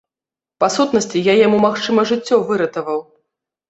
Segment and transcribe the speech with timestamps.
[0.63, 3.09] Па сутнасці, я яму, магчыма, жыццё выратаваў.